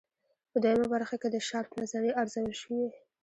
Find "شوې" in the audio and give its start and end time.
2.61-2.85